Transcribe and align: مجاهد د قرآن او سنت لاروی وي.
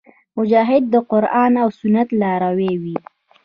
مجاهد 0.37 0.83
د 0.93 0.95
قرآن 1.11 1.53
او 1.63 1.69
سنت 1.79 2.07
لاروی 2.21 2.73
وي. 2.83 2.97